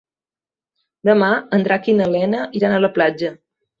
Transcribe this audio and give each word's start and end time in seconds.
Demà 1.09 1.29
en 1.57 1.67
Drac 1.67 1.91
i 1.93 1.95
na 1.99 2.09
Lena 2.15 2.41
iran 2.61 2.77
a 2.79 2.81
la 2.87 2.91
platja. 2.97 3.35